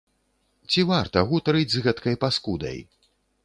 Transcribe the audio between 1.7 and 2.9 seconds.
з гэткай паскудай?